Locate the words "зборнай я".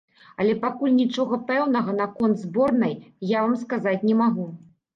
2.47-3.47